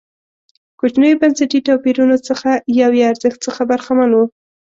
[0.79, 4.19] کوچنیو بنسټي توپیرونو څخه یو یې ارزښت څخه برخمن و.